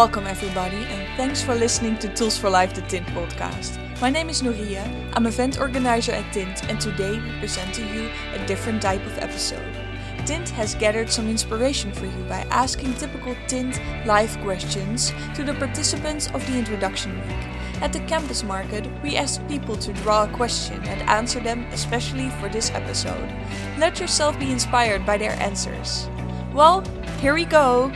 [0.00, 3.76] Welcome, everybody, and thanks for listening to Tools for Life, the Tint podcast.
[4.00, 8.08] My name is Nuria, I'm event organizer at Tint, and today we present to you
[8.32, 9.76] a different type of episode.
[10.24, 15.52] Tint has gathered some inspiration for you by asking typical Tint live questions to the
[15.52, 17.82] participants of the introduction week.
[17.82, 22.30] At the campus market, we asked people to draw a question and answer them especially
[22.40, 23.30] for this episode.
[23.76, 26.08] Let yourself be inspired by their answers.
[26.54, 26.80] Well,
[27.20, 27.92] here we go!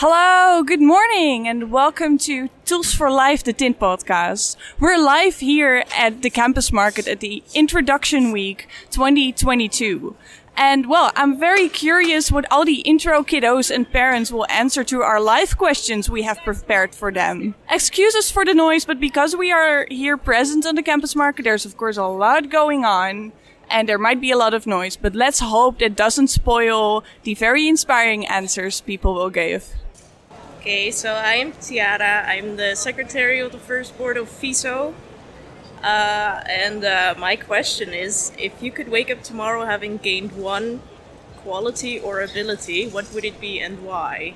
[0.00, 4.54] Hello, good morning, and welcome to Tools for Life, the Tint podcast.
[4.78, 10.14] We're live here at the campus market at the Introduction Week 2022.
[10.56, 15.02] And well, I'm very curious what all the intro kiddos and parents will answer to
[15.02, 17.56] our live questions we have prepared for them.
[17.68, 21.66] Excuses for the noise, but because we are here present on the campus market, there's
[21.66, 23.32] of course a lot going on
[23.68, 27.34] and there might be a lot of noise, but let's hope that doesn't spoil the
[27.34, 29.74] very inspiring answers people will give.
[30.68, 32.26] Okay, so I am Tiara.
[32.28, 34.92] I'm the secretary of the first board of FISO.
[35.82, 40.82] Uh, and uh, my question is if you could wake up tomorrow having gained one
[41.38, 44.34] quality or ability, what would it be and why?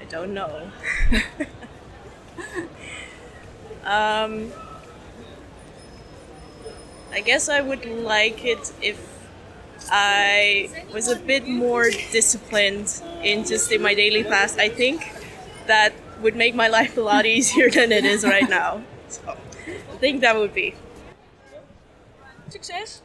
[0.00, 0.70] I don't know.
[3.84, 4.50] um,
[7.12, 9.17] I guess I would like it if
[9.90, 14.58] I was a bit more disciplined in just in my daily fast.
[14.58, 15.06] I think
[15.66, 18.82] that would make my life a lot easier than it is right now.
[19.08, 20.74] So I think that would be.
[22.48, 23.02] Success!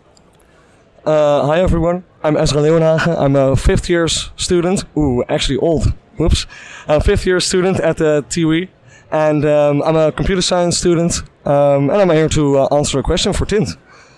[1.05, 3.19] Uh, hi everyone, I'm Ezra Leeuwenhagen.
[3.19, 4.85] I'm a fifth year student.
[4.97, 5.93] Ooh, actually old.
[6.17, 6.45] Whoops.
[6.87, 8.67] I'm a fifth year student at the TUE.
[9.11, 11.21] And um, I'm a computer science student.
[11.45, 13.69] Um, and I'm here to uh, answer a question for Tint.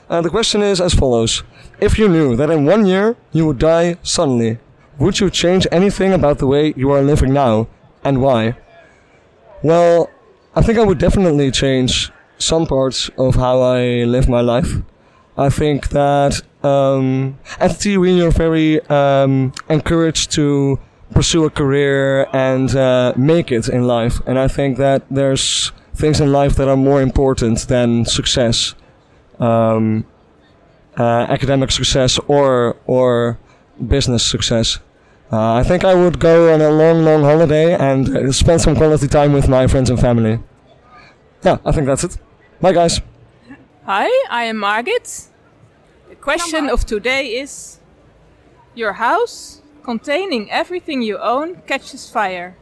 [0.09, 1.43] Uh, the question is as follows.
[1.79, 4.59] If you knew that in one year you would die suddenly,
[4.99, 7.67] would you change anything about the way you are living now
[8.03, 8.55] and why?
[9.63, 10.09] Well,
[10.55, 14.77] I think I would definitely change some parts of how I live my life.
[15.37, 20.79] I think that um, at TUE you're very um, encouraged to
[21.13, 24.21] pursue a career and uh, make it in life.
[24.25, 28.75] And I think that there's things in life that are more important than success.
[29.39, 30.05] Um,
[30.97, 33.37] uh, academic success or or
[33.87, 34.79] business success.
[35.31, 38.75] Uh, I think I would go on a long, long holiday and uh, spend some
[38.75, 40.39] quality time with my friends and family.
[41.43, 42.17] Yeah, I think that's it.
[42.61, 43.01] Bye, guys.
[43.85, 45.27] Hi, I am Margit.
[46.09, 47.79] The question of today is
[48.75, 52.55] Your house, containing everything you own, catches fire.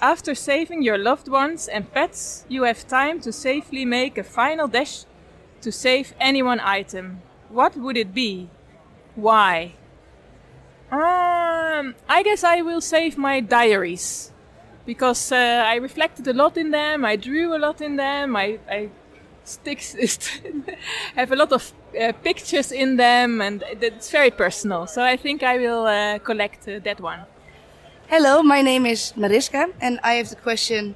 [0.00, 4.68] After saving your loved ones and pets, you have time to safely make a final
[4.68, 5.04] dash
[5.62, 8.48] to save any one item what would it be?
[9.14, 9.74] Why?
[10.90, 14.30] Um, I guess I will save my diaries
[14.86, 17.04] because uh, I reflected a lot in them.
[17.04, 18.36] I drew a lot in them.
[18.36, 18.88] I, I
[19.44, 19.94] sticks
[21.14, 24.86] have a lot of uh, pictures in them, and it's very personal.
[24.86, 27.20] So I think I will uh, collect uh, that one.
[28.08, 30.94] Hello, my name is Mariska, and I have the question: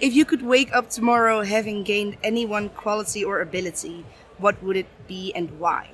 [0.00, 4.04] If you could wake up tomorrow having gained any one quality or ability,
[4.38, 5.88] what would it be and why?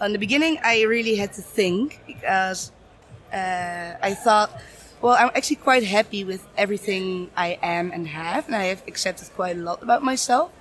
[0.00, 2.70] In the beginning, I really had to think because
[3.32, 4.50] uh, I thought,
[5.00, 9.28] well, I'm actually quite happy with everything I am and have, and I have accepted
[9.34, 10.52] quite a lot about myself.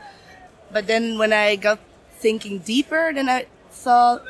[0.72, 1.80] But then when I got
[2.18, 4.24] thinking deeper, then I thought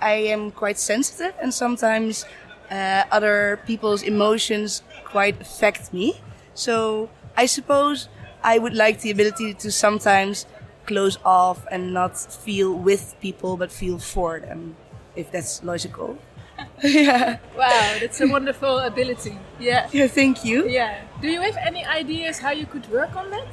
[0.00, 2.26] I am quite sensitive, and sometimes
[2.70, 6.20] uh, other people's emotions quite affect me.
[6.54, 8.08] So I suppose
[8.42, 10.46] I would like the ability to sometimes
[10.86, 14.76] close off and not feel with people but feel for them,
[15.16, 16.18] if that's logical.
[16.82, 17.38] yeah.
[17.56, 19.38] Wow, that's a wonderful ability.
[19.58, 19.88] Yeah.
[19.92, 20.68] Yeah, thank you.
[20.68, 21.00] Yeah.
[21.20, 23.48] Do you have any ideas how you could work on that?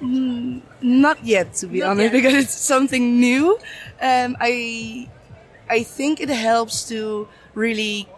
[0.00, 2.22] Mm, not yet, to be not honest, yet.
[2.22, 3.58] because it's something new.
[4.00, 5.08] Um, I
[5.70, 8.08] I think it helps to really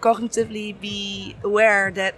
[0.00, 2.14] cognitively be aware that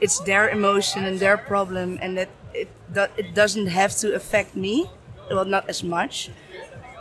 [0.00, 4.54] it's their emotion and their problem, and that it that it doesn't have to affect
[4.56, 4.90] me.
[5.30, 6.30] Well, not as much,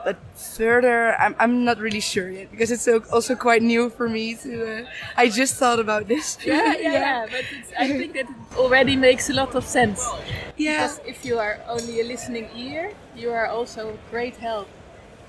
[0.03, 4.35] but further, I'm I'm not really sure yet because it's also quite new for me.
[4.35, 4.85] To uh,
[5.17, 6.37] I just thought about this.
[6.45, 7.25] Yeah, yeah, yeah.
[7.29, 7.45] but
[7.77, 10.01] I think that it already makes a lot of sense.
[10.57, 10.87] Yeah.
[10.87, 14.67] Because if you are only a listening ear, you are also great help.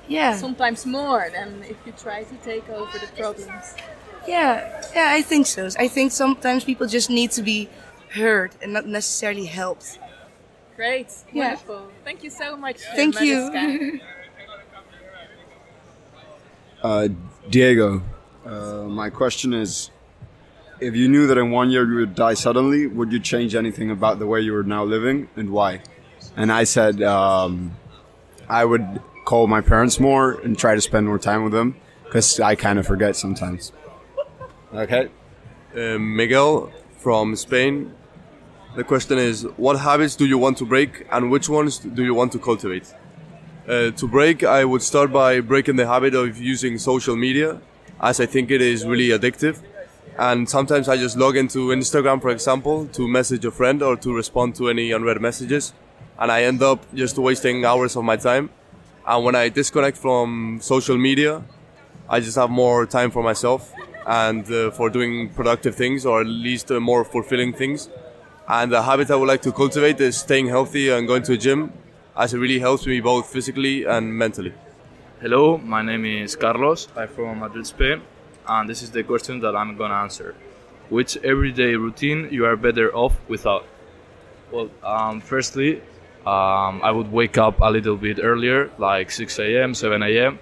[0.09, 0.37] Yeah.
[0.37, 3.75] Sometimes more than if you try to take over the problems.
[4.27, 5.69] Yeah, yeah, I think so.
[5.79, 7.69] I think sometimes people just need to be
[8.11, 9.99] heard and not necessarily helped.
[10.77, 11.09] Great.
[11.33, 11.49] Yeah.
[11.49, 11.89] Wonderful.
[12.05, 12.77] Thank you so much.
[12.77, 14.01] uh, Thank you.
[16.83, 17.07] Uh,
[17.49, 18.03] Diego,
[18.45, 19.93] uh, my question is
[20.81, 23.89] if you knew that in one year you would die suddenly, would you change anything
[23.93, 25.81] about the way you are now living and why?
[26.37, 27.77] And I said um,
[28.49, 32.41] I would call my parents more and try to spend more time with them because
[32.41, 33.71] I kind of forget sometimes.
[34.75, 35.09] Okay.
[35.77, 37.93] Uh, Miguel from Spain.
[38.75, 42.15] The question is, what habits do you want to break, and which ones do you
[42.15, 42.95] want to cultivate?
[43.69, 47.61] Uh, to break, I would start by breaking the habit of using social media,
[48.01, 49.61] as I think it is really addictive.
[50.19, 54.15] And sometimes I just log into Instagram, for example, to message a friend or to
[54.15, 55.75] respond to any unread messages,
[56.19, 58.49] and I end up just wasting hours of my time.
[59.07, 61.43] And when I disconnect from social media,
[62.09, 63.71] I just have more time for myself
[64.07, 67.89] and uh, for doing productive things or at least uh, more fulfilling things.
[68.49, 71.37] And the habit I would like to cultivate is staying healthy and going to a
[71.37, 71.73] gym,
[72.17, 74.53] as it really helps me both physically and mentally.
[75.21, 76.89] Hello, my name is Carlos.
[76.97, 78.03] I'm from Madrid, Spain,
[78.49, 80.35] and this is the question that I'm gonna answer.
[80.89, 83.65] Which everyday routine you are better off without?
[84.51, 85.81] Well, um, firstly,
[86.27, 90.39] um, I would wake up a little bit earlier, like 6 a.m., 7 a.m.,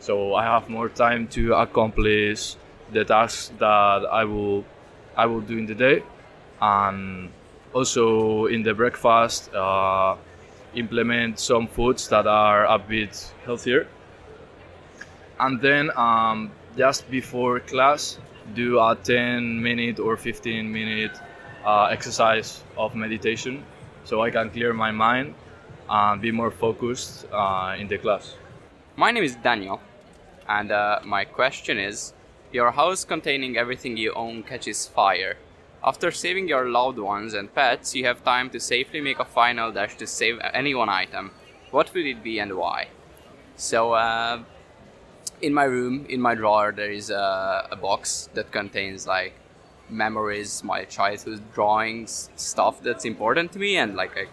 [0.00, 2.56] so I have more time to accomplish
[2.92, 4.64] the tasks that I will
[5.16, 6.02] I will do in the day,
[6.60, 7.30] and
[7.72, 9.52] also in the breakfast.
[9.54, 10.16] Uh,
[10.74, 13.86] implement some foods that are a bit healthier
[15.40, 18.18] and then um, just before class
[18.54, 21.12] do a 10 minute or 15 minute
[21.64, 23.64] uh, exercise of meditation
[24.04, 25.34] so i can clear my mind
[25.88, 28.34] and be more focused uh, in the class
[28.96, 29.80] My name is Daniel,
[30.46, 32.14] and uh, my question is
[32.54, 35.38] Your house containing everything you own catches fire.
[35.82, 39.72] After saving your loved ones and pets, you have time to safely make a final
[39.72, 41.32] dash to save any one item.
[41.72, 42.90] What would it be and why?
[43.56, 44.44] So, uh,
[45.42, 49.34] in my room, in my drawer, there is a, a box that contains like
[49.90, 54.26] memories, my childhood drawings, stuff that's important to me, and like I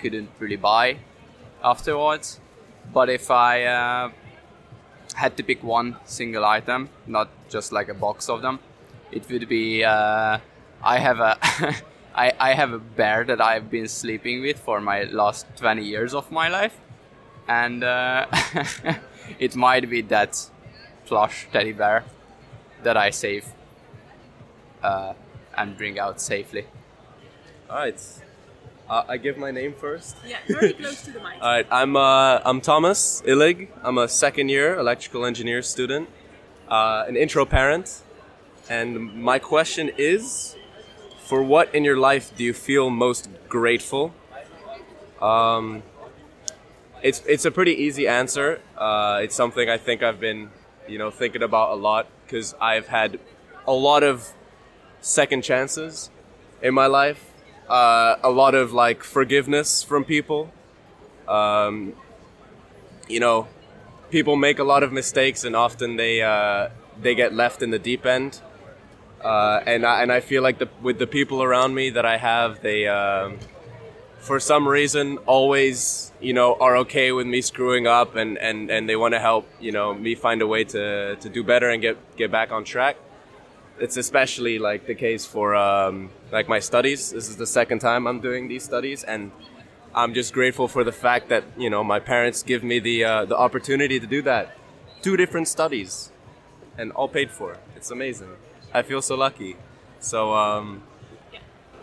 [0.00, 0.98] couldn't really buy
[1.64, 2.38] afterwards.
[2.94, 4.10] But if I uh,
[5.16, 8.60] had to pick one single item, not just like a box of them,
[9.10, 10.38] it would be uh,
[10.82, 11.38] I have a
[12.14, 16.14] I, I have a bear that I've been sleeping with for my last 20 years
[16.14, 16.78] of my life,
[17.48, 18.26] and uh,
[19.38, 20.50] it might be that
[21.04, 22.04] plush teddy bear
[22.82, 23.46] that I save
[24.82, 25.14] uh,
[25.56, 26.66] and bring out safely.
[27.68, 28.00] All right.
[28.88, 30.16] Uh, I give my name first.
[30.24, 31.34] Yeah, very close to the mic.
[31.42, 31.66] All right.
[31.70, 33.68] I'm uh, I'm Thomas Illig.
[33.82, 36.08] I'm a second year electrical engineer student,
[36.68, 38.02] uh, an intro parent,
[38.70, 40.54] and my question is,
[41.18, 44.14] for what in your life do you feel most grateful?
[45.20, 45.82] Um,
[47.02, 48.60] it's it's a pretty easy answer.
[48.78, 50.50] Uh, it's something I think I've been,
[50.86, 53.18] you know, thinking about a lot because I've had
[53.66, 54.32] a lot of
[55.00, 56.08] second chances
[56.62, 57.25] in my life.
[57.68, 60.52] Uh, a lot of like forgiveness from people.
[61.26, 61.94] Um,
[63.08, 63.48] you know,
[64.10, 66.68] people make a lot of mistakes, and often they uh,
[67.00, 68.40] they get left in the deep end.
[69.22, 72.16] Uh, and I, and I feel like the, with the people around me that I
[72.18, 73.38] have, they um,
[74.18, 78.88] for some reason always you know are okay with me screwing up, and, and, and
[78.88, 81.82] they want to help you know me find a way to, to do better and
[81.82, 82.96] get get back on track.
[83.80, 87.12] It's especially like the case for um, like my studies.
[87.12, 89.32] This is the second time I'm doing these studies, and
[89.94, 93.24] I'm just grateful for the fact that you know my parents give me the uh,
[93.24, 94.56] the opportunity to do that.
[95.02, 96.10] Two different studies,
[96.78, 97.58] and all paid for.
[97.76, 98.36] It's amazing.
[98.74, 99.56] I feel so lucky.
[100.00, 100.82] So um,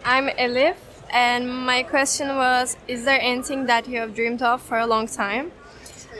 [0.06, 0.76] I'm Elif,
[1.10, 5.08] and my question was Is there anything that you have dreamed of for a long
[5.08, 5.52] time?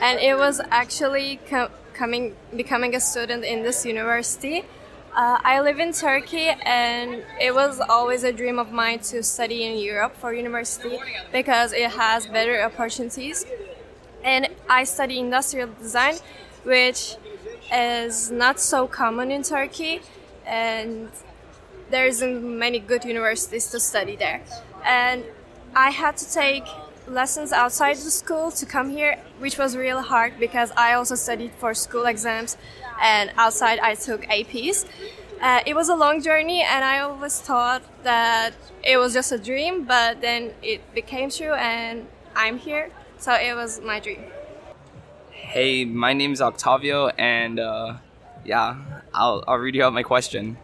[0.02, 4.64] And it was actually co- coming, becoming a student in this university.
[5.14, 9.62] Uh, I live in Turkey, and it was always a dream of mine to study
[9.62, 10.98] in Europe for university
[11.30, 13.46] because it has better opportunities.
[14.24, 16.16] And I study industrial design,
[16.64, 17.14] which
[17.72, 20.00] is not so common in Turkey,
[20.44, 21.10] and
[21.90, 24.42] there isn't many good universities to study there.
[24.84, 25.22] And
[25.76, 26.64] I had to take
[27.06, 31.52] lessons outside the school to come here, which was really hard because I also studied
[31.58, 32.56] for school exams,
[33.00, 34.84] and outside I took APs.
[35.40, 39.38] Uh, it was a long journey, and I always thought that it was just a
[39.38, 42.90] dream, but then it became true, and I'm here.
[43.18, 44.22] So it was my dream.
[45.30, 47.96] Hey, my name is Octavio, and uh,
[48.44, 48.76] yeah,
[49.12, 50.56] I'll, I'll read you out my question.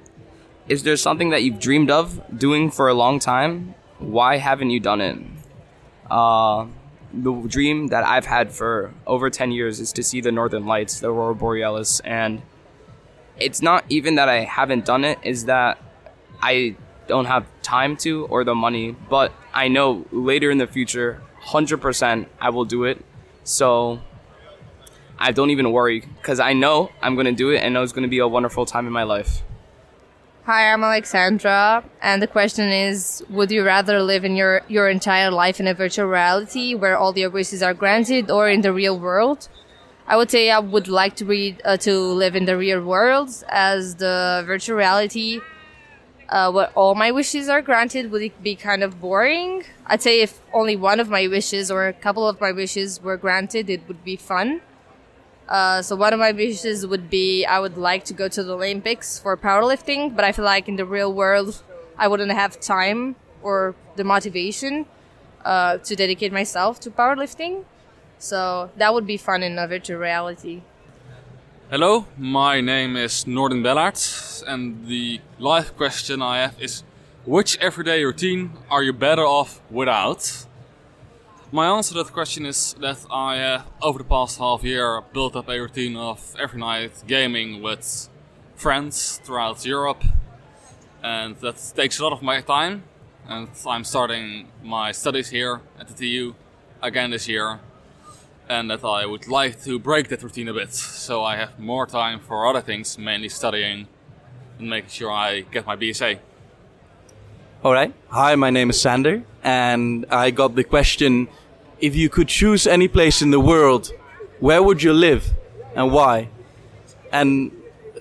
[0.69, 3.75] Is there something that you've dreamed of doing for a long time?
[3.99, 5.19] Why haven't you done it?
[6.11, 6.67] uh,
[7.13, 11.01] the dream that I've had for over 10 years is to see the Northern Lights,
[11.01, 12.01] the Aurora Borealis.
[12.01, 12.43] And
[13.39, 15.83] it's not even that I haven't done it, is that
[16.41, 16.77] I
[17.07, 22.27] don't have time to or the money, but I know later in the future, 100%
[22.41, 23.05] I will do it.
[23.43, 24.01] So
[25.19, 27.93] I don't even worry because I know I'm going to do it and know it's
[27.93, 29.43] going to be a wonderful time in my life.
[30.45, 35.31] Hi, I'm Alexandra, and the question is: Would you rather live in your your entire
[35.31, 38.99] life in a virtual reality where all your wishes are granted, or in the real
[38.99, 39.51] world?
[40.07, 43.29] I would say I would like to read uh, to live in the real world,
[43.51, 45.41] as the virtual reality,
[46.31, 49.65] uh, where all my wishes are granted, would be kind of boring?
[49.87, 53.19] I'd say if only one of my wishes or a couple of my wishes were
[53.19, 54.63] granted, it would be fun.
[55.51, 58.55] Uh, so one of my wishes would be I would like to go to the
[58.55, 61.63] Olympics for powerlifting, but I feel like in the real world
[61.99, 64.87] I wouldn't have time or the motivation
[65.45, 67.65] uh, to dedicate myself to powerlifting.
[68.19, 70.63] So that would be fun in a virtual reality.
[71.69, 76.85] Hello, my name is Norden Bellart, and the live question I have is
[77.25, 80.47] which everyday routine are you better off without?
[81.53, 85.35] My answer to that question is that I have, over the past half year, built
[85.35, 88.09] up a routine of every night gaming with
[88.55, 90.05] friends throughout Europe,
[91.03, 92.85] and that takes a lot of my time.
[93.29, 96.37] And I'm starting my studies here at the TU
[96.81, 97.59] again this year,
[98.49, 101.85] and that I would like to break that routine a bit, so I have more
[101.85, 103.89] time for other things, mainly studying
[104.61, 106.21] and making sure I get my BSA.
[107.63, 107.93] All right.
[108.09, 111.29] Hi, my name is Sander, and I got the question
[111.79, 113.93] if you could choose any place in the world,
[114.39, 115.35] where would you live
[115.75, 116.31] and why?
[117.13, 117.53] And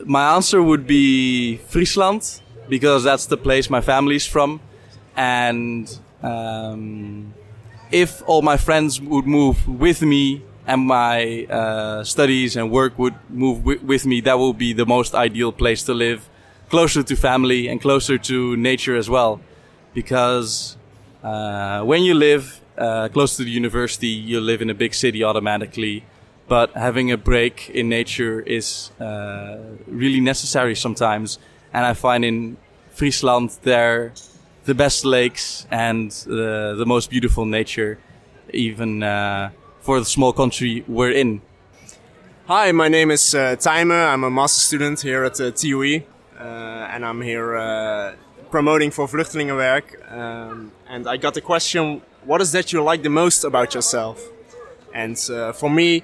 [0.05, 2.39] my answer would be Friesland,
[2.69, 4.61] because that's the place my family's from.
[5.17, 7.33] And um,
[7.91, 13.15] if all my friends would move with me and my uh, studies and work would
[13.29, 16.29] move wi- with me, that would be the most ideal place to live,
[16.69, 19.41] closer to family and closer to nature as well.
[19.99, 20.77] Because
[21.23, 25.25] uh, when you live uh, close to the university, you live in a big city
[25.25, 26.05] automatically.
[26.47, 31.37] But having a break in nature is uh, really necessary sometimes.
[31.73, 32.55] And I find in
[32.91, 34.13] Friesland there
[34.63, 37.99] the best lakes and uh, the most beautiful nature,
[38.53, 39.49] even uh,
[39.81, 41.41] for the small country we're in.
[42.47, 44.13] Hi, my name is uh, Tijmen.
[44.13, 46.03] I'm a master student here at the TUE,
[46.39, 48.15] uh, and I'm here uh,
[48.49, 50.11] promoting for Vluchtelingenwerk.
[50.11, 54.21] Um, and I got the question, what is that you like the most about yourself?
[54.93, 56.03] And uh, for me,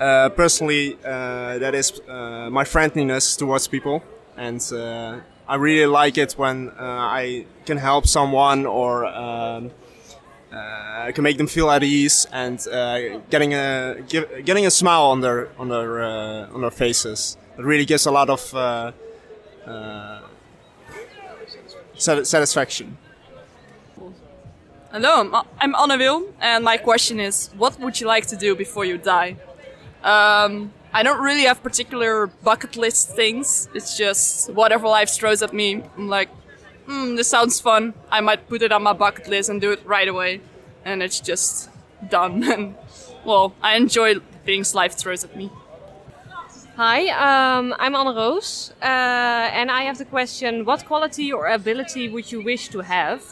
[0.00, 4.02] uh, personally, uh, that is uh, my friendliness towards people.
[4.36, 9.70] And uh, I really like it when uh, I can help someone or um,
[10.50, 12.58] can make them feel at ease and
[13.30, 17.36] getting a give, getting a smile on their on their on their faces.
[17.58, 18.52] It really gives a lot of
[21.96, 22.96] satisfaction.
[24.92, 28.54] Hello, I'm, I'm Anne Wil, and my question is, what would you like to do
[28.54, 29.36] before you die?
[30.04, 33.68] Um, I don't really have particular bucket list things.
[33.74, 35.82] It's just whatever life throws at me.
[35.96, 36.28] I'm like,
[36.86, 37.94] hmm, this sounds fun.
[38.10, 40.40] I might put it on my bucket list and do it right away,
[40.84, 41.70] and it's just
[42.08, 42.44] done.
[42.52, 42.74] And
[43.24, 45.50] well, I enjoy things life throws at me.
[46.76, 52.08] Hi, um, I'm Anne Roos, uh, and I have the question: What quality or ability
[52.08, 53.22] would you wish to have?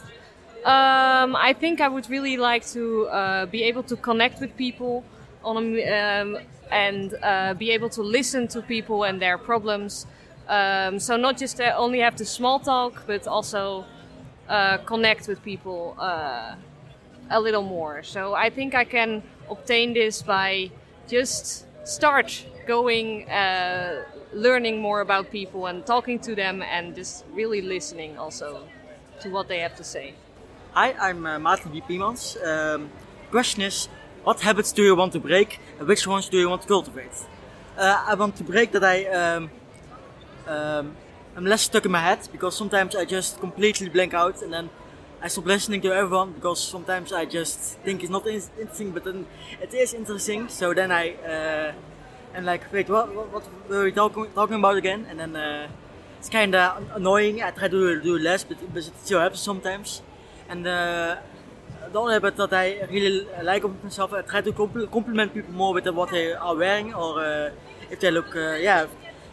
[0.63, 5.03] Um, I think I would really like to uh, be able to connect with people
[5.43, 6.37] on a, um,
[6.71, 10.07] and uh, be able to listen to people and their problems.
[10.47, 13.83] Um, so not just uh, only have the small talk, but also
[14.47, 16.55] uh, connect with people uh,
[17.29, 18.03] a little more.
[18.03, 20.71] So I think I can obtain this by
[21.09, 27.61] just start going, uh, learning more about people and talking to them, and just really
[27.61, 28.63] listening also
[29.21, 30.13] to what they have to say.
[30.73, 31.81] Hi, I'm uh, Maarten B.
[31.81, 32.37] Piemans.
[32.43, 32.89] Um,
[33.31, 33.89] question is,
[34.23, 37.11] what habits do you want to break and which ones do you want to cultivate?
[37.77, 39.49] Uh, I want to break that I um,
[40.47, 40.95] um,
[41.35, 44.69] I'm less stuck in my head because sometimes I just completely blank out and then
[45.23, 49.05] I stop listening to everyone because sometimes I just think it's not in- interesting, but
[49.05, 49.25] then
[49.61, 50.49] it is interesting.
[50.49, 51.71] So then I uh,
[52.35, 55.05] am like, wait, what, what, what were we talking, talking about again?
[55.09, 55.69] And then uh,
[56.19, 57.41] it's kind of annoying.
[57.41, 60.01] I try to do less, but, but it still happens sometimes.
[60.49, 61.15] And uh,
[61.91, 65.53] the only habit that I really like of myself, I try to compl- compliment people
[65.53, 67.51] more with what they are wearing, or uh,
[67.89, 68.87] if they look, uh, yeah,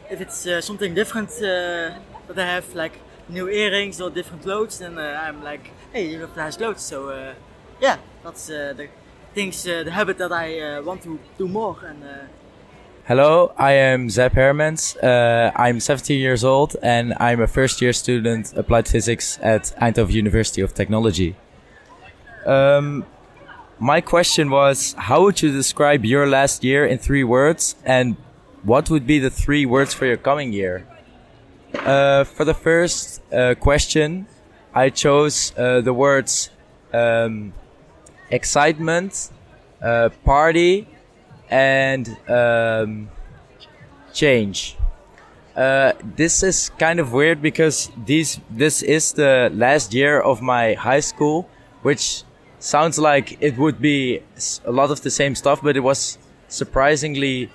[0.08, 4.78] if it's uh, something different uh, that I have, like new earrings or different clothes,
[4.78, 6.82] then uh, I'm like, hey, you have nice clothes.
[6.82, 7.34] So uh,
[7.80, 8.88] yeah, that's uh, the
[9.34, 11.76] things, the habit that I want to do more.
[11.84, 12.04] And
[13.06, 14.96] Hello, I am Zeb Hermans.
[15.56, 20.60] I'm 17 years old and I'm a first year student applied physics at Eindhoven University
[20.60, 21.34] of Technology.
[22.46, 23.04] Um,
[23.78, 28.16] my question was How would you describe your last year in three words and
[28.62, 30.86] what would be the three words for your coming year?
[31.74, 34.26] Uh, for the first uh, question,
[34.74, 36.50] I chose uh, the words
[36.92, 37.52] um,
[38.30, 39.30] excitement,
[39.82, 40.88] uh, party,
[41.48, 43.10] and um,
[44.12, 44.76] change.
[45.56, 50.74] Uh, this is kind of weird because these this is the last year of my
[50.74, 51.48] high school,
[51.82, 52.24] which
[52.58, 54.22] sounds like it would be
[54.64, 57.50] a lot of the same stuff, but it was surprisingly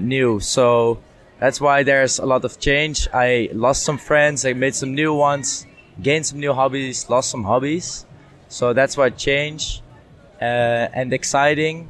[0.00, 0.40] new.
[0.40, 0.98] So
[1.40, 3.08] that's why there's a lot of change.
[3.12, 5.66] I lost some friends, I made some new ones,
[6.00, 8.06] gained some new hobbies, lost some hobbies.
[8.48, 9.82] So that's why change
[10.40, 11.88] uh, and exciting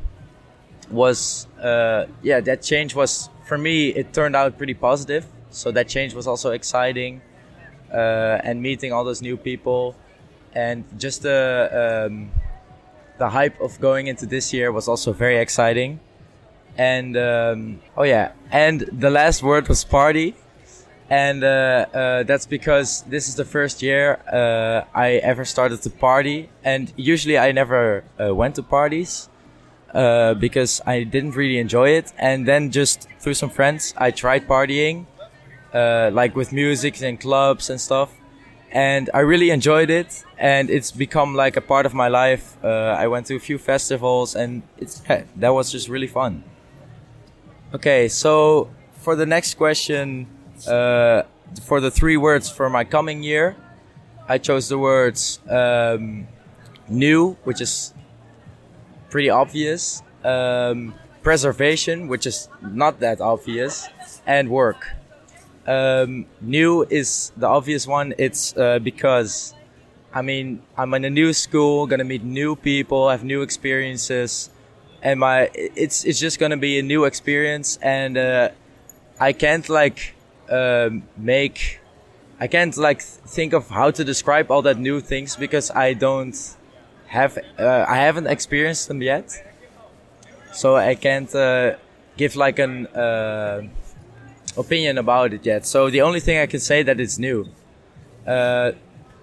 [0.90, 5.88] was uh, yeah that change was for me it turned out pretty positive so that
[5.88, 7.21] change was also exciting
[7.92, 9.95] uh, and meeting all those new people
[10.52, 12.30] and just the um,
[13.19, 16.00] the hype of going into this year was also very exciting
[16.81, 20.29] and um, oh yeah and the last word was party
[21.11, 21.49] and uh,
[21.93, 26.93] uh, that's because this is the first year uh, I ever started to party and
[26.97, 29.29] usually I never went to parties
[29.95, 32.13] uh, because I didn't really enjoy it.
[32.17, 35.07] And then just through some friends, I tried partying,
[35.75, 38.13] uh, like with music and clubs and stuff.
[38.71, 42.57] And I really enjoyed it, and it's become like a part of my life.
[42.63, 45.03] Uh, I went to a few festivals, and it's
[45.35, 46.45] that was just really fun.
[47.73, 50.26] Okay, so for the next question,
[50.67, 51.23] uh,
[51.63, 53.54] for the three words for my coming year,
[54.28, 56.26] I chose the words um,
[56.89, 57.95] new, which is
[59.09, 60.02] pretty obvious.
[60.25, 63.89] Um, preservation, which is not that obvious,
[64.26, 64.89] and work.
[65.65, 68.15] Um, new is the obvious one.
[68.19, 69.54] It's uh, because,
[70.13, 74.50] I mean, I'm in a new school, gonna meet new people, have new experiences,
[75.02, 78.50] and my it's it's just gonna be a new experience, and uh,
[79.19, 80.15] I can't like
[80.50, 81.80] um, make,
[82.39, 86.36] I can't like think of how to describe all that new things because I don't
[87.06, 89.32] have uh, I haven't experienced them yet,
[90.52, 91.76] so I can't uh,
[92.17, 93.63] give like an uh,
[94.56, 95.67] opinion about it yet.
[95.67, 97.49] So the only thing I can say that it's new.
[98.26, 98.73] Uh,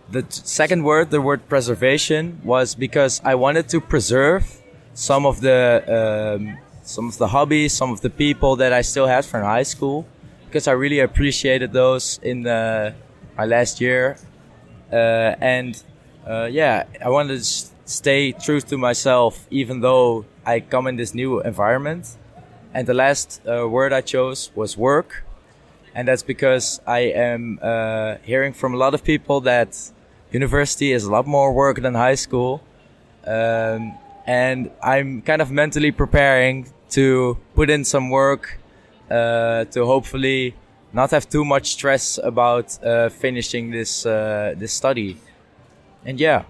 [0.09, 4.61] the second word, the word preservation, was because I wanted to preserve
[4.97, 9.05] some of the um, some of the hobbies, some of the people that I still
[9.05, 10.07] had from high school,
[10.47, 12.95] because I really appreciated those in the,
[13.37, 14.17] my last year,
[14.91, 15.81] uh, and
[16.27, 17.43] uh, yeah, I wanted to
[17.85, 22.17] stay true to myself, even though I come in this new environment.
[22.73, 25.23] And the last uh, word I chose was work,
[25.93, 29.77] and that's because I am uh, hearing from a lot of people that
[30.31, 32.63] university is a lot more work than high school,
[33.27, 33.93] um,
[34.27, 38.59] and I'm kind of mentally preparing to put in some work
[39.09, 40.53] uh, to hopefully
[40.93, 45.17] not have too much stress about uh, finishing this uh, this study.
[46.05, 46.43] And yeah,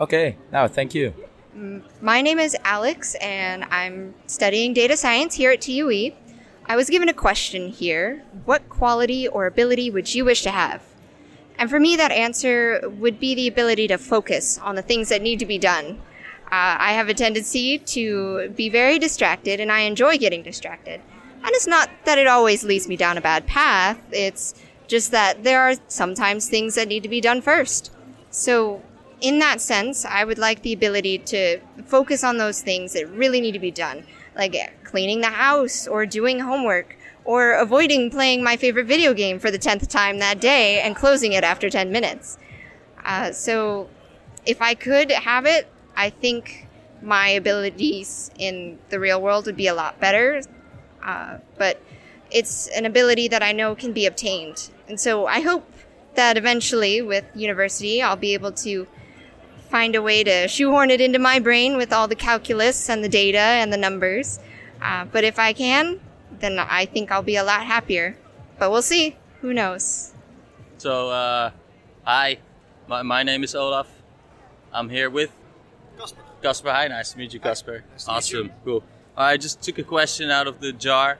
[0.00, 0.36] okay.
[0.52, 1.14] Now, thank you.
[1.56, 6.12] Mm, My name is Alex, and I'm studying data science here at TUE.
[6.68, 10.82] I was given a question here What quality or ability would you wish to have?
[11.58, 15.22] And for me, that answer would be the ability to focus on the things that
[15.22, 16.02] need to be done.
[16.46, 21.00] Uh, I have a tendency to be very distracted, and I enjoy getting distracted.
[21.42, 24.54] And it's not that it always leads me down a bad path, it's
[24.86, 27.92] just that there are sometimes things that need to be done first.
[28.30, 28.82] So,
[29.20, 33.40] in that sense, I would like the ability to focus on those things that really
[33.40, 34.04] need to be done,
[34.36, 39.50] like cleaning the house or doing homework or avoiding playing my favorite video game for
[39.50, 42.38] the 10th time that day and closing it after 10 minutes.
[43.04, 43.88] Uh, so,
[44.44, 46.68] if I could have it, I think
[47.02, 50.42] my abilities in the real world would be a lot better.
[51.02, 51.80] Uh, but
[52.30, 54.70] it's an ability that I know can be obtained.
[54.88, 55.70] And so I hope
[56.14, 58.86] that eventually with university I'll be able to
[59.70, 63.08] find a way to shoehorn it into my brain with all the calculus and the
[63.08, 64.38] data and the numbers.
[64.80, 66.00] Uh, but if I can,
[66.38, 68.16] then I think I'll be a lot happier.
[68.58, 69.16] But we'll see.
[69.40, 70.12] Who knows?
[70.78, 71.50] So, uh,
[72.04, 72.38] hi,
[72.88, 73.88] my, my name is Olaf.
[74.72, 75.30] I'm here with
[75.98, 76.22] Casper.
[76.42, 77.84] Casper, hi, nice to meet you, Casper.
[78.06, 78.82] awesome, cool.
[79.16, 81.18] I just took a question out of the jar.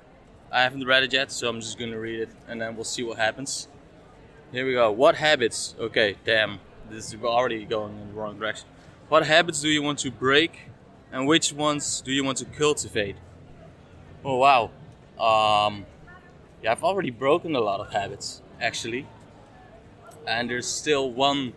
[0.52, 3.02] I haven't read it yet, so I'm just gonna read it and then we'll see
[3.02, 3.68] what happens.
[4.52, 4.92] Here we go.
[4.92, 5.74] What habits?
[5.78, 6.60] Okay, damn,
[6.90, 8.68] this is already going in the wrong direction.
[9.08, 10.68] what habits do you want to break,
[11.12, 13.16] and which ones do you want to cultivate?
[14.24, 14.70] Oh wow,
[15.18, 15.86] um,
[16.62, 19.06] yeah, I've already broken a lot of habits actually,
[20.26, 21.54] and there's still one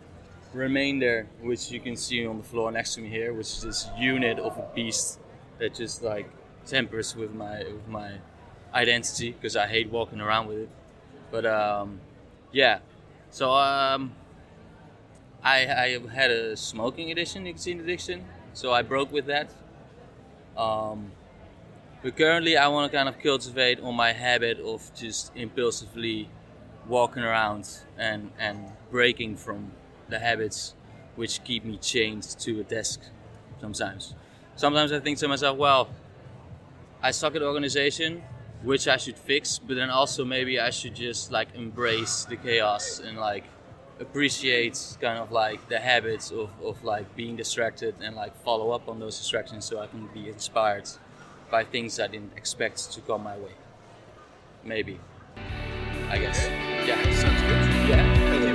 [0.54, 3.88] remainder which you can see on the floor next to me here, which is this
[3.98, 5.20] unit of a beast
[5.60, 6.30] that just like
[6.66, 8.14] tempers with my with my
[8.74, 10.70] identity because I hate walking around with it.
[11.32, 12.00] But um,
[12.52, 12.80] yeah,
[13.30, 14.14] so um,
[15.44, 19.52] I I had a smoking addiction, nicotine addiction, so I broke with that.
[20.58, 21.12] Um,
[22.02, 26.30] but currently, I want to kind of cultivate on my habit of just impulsively
[26.88, 29.72] walking around and and breaking from
[30.10, 30.76] the habits
[31.16, 33.02] which keep me chained to a desk
[33.60, 34.16] sometimes.
[34.56, 35.90] Sometimes I think to myself, well,
[37.02, 38.24] I suck at organization,
[38.64, 43.00] which I should fix, but then also maybe I should just like embrace the chaos
[43.00, 43.46] and like
[44.00, 48.88] appreciate kind of like the habits of, of like being distracted and like follow up
[48.88, 50.90] on those distractions so I can be inspired
[51.52, 53.52] by things I didn't expect to come my way.
[54.64, 55.00] Maybe.
[56.10, 56.48] I guess.
[56.88, 57.90] Yeah, sounds good.
[57.90, 58.49] Yeah,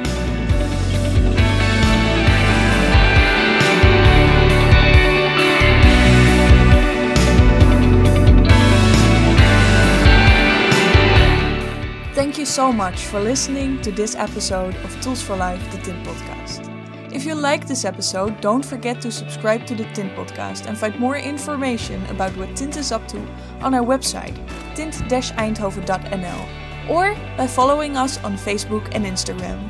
[12.25, 16.03] Thank you so much for listening to this episode of Tools for Life, the Tint
[16.07, 16.65] podcast.
[17.13, 20.99] If you like this episode, don't forget to subscribe to the Tint podcast and find
[20.99, 23.19] more information about what Tint is up to
[23.61, 24.35] on our website,
[24.75, 26.49] tint-eindhoven.nl,
[26.89, 29.61] or by following us on Facebook and Instagram.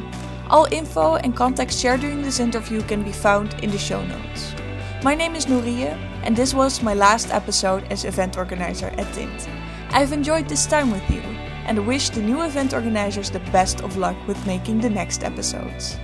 [0.48, 4.54] All info and contacts shared during this interview can be found in the show notes.
[5.02, 9.48] My name is Nuria, and this was my last episode as event organizer at Tint.
[9.90, 11.33] I've enjoyed this time with you
[11.66, 15.98] and wish the new event organizers the best of luck with making the next episodes.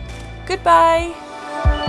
[0.46, 1.88] Goodbye!